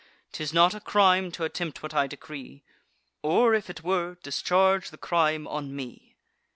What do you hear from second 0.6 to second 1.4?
a crime